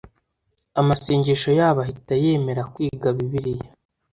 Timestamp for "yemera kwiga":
2.23-3.07